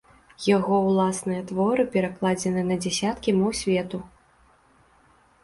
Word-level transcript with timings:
Яго 0.45 0.77
ўласныя 0.85 1.43
творы 1.51 1.85
перакладзены 1.97 2.65
на 2.71 2.79
дзясяткі 2.87 3.37
моў 3.39 3.51
свету. 3.61 4.03